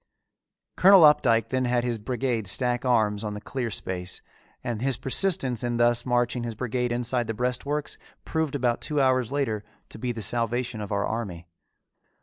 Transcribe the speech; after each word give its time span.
Colonel 0.77 1.03
Opdycke 1.03 1.49
then 1.49 1.65
had 1.65 1.83
his 1.83 1.99
brigade 1.99 2.47
stack 2.47 2.85
arms 2.85 3.23
on 3.23 3.35
the 3.35 3.39
clear 3.39 3.69
space, 3.69 4.23
and 4.63 4.81
his 4.81 4.97
persistence 4.97 5.63
in 5.63 5.77
thus 5.77 6.07
marching 6.07 6.41
his 6.41 6.55
brigade 6.55 6.91
inside 6.91 7.27
the 7.27 7.35
breastworks 7.35 7.99
proved 8.25 8.55
about 8.55 8.81
two 8.81 8.99
hours 8.99 9.31
later 9.31 9.63
to 9.89 9.99
be 9.99 10.11
the 10.11 10.23
salvation 10.23 10.81
of 10.81 10.91
our 10.91 11.05
army. 11.05 11.45